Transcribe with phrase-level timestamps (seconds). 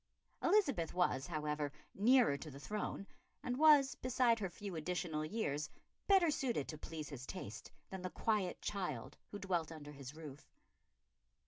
[0.41, 3.05] Elizabeth was, however, nearer to the throne,
[3.43, 5.69] and was, beside her few additional years,
[6.07, 10.51] better suited to please his taste than the quiet child who dwelt under his roof.